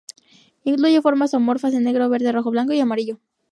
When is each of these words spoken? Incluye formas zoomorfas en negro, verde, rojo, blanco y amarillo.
Incluye 0.63 0.99
formas 0.99 1.29
zoomorfas 1.29 1.75
en 1.75 1.83
negro, 1.83 2.09
verde, 2.09 2.31
rojo, 2.31 2.49
blanco 2.49 2.73
y 2.73 2.79
amarillo. 2.79 3.19